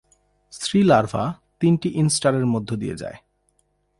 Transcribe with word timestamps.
স্ত্রী 0.53 0.79
লার্ভা 0.83 1.23
তিনটি 1.59 1.89
ইনস্টারের 1.93 2.45
মধ্য 2.45 2.69
দিয়ে 2.75 2.95
যায়। 2.95 3.17